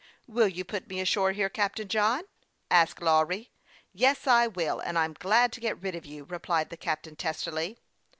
[0.25, 2.23] "Will you put me ashore here, Captain John?"
[2.71, 3.51] asked Lawry."
[3.93, 7.77] Yes, I will; and I'm glad to get rid of you," replied the captain, testily.